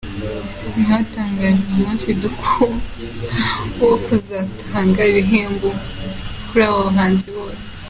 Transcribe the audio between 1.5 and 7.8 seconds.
umunsi ndakuka wo kuzatanga ibihembo kuri aba bahanzi bose.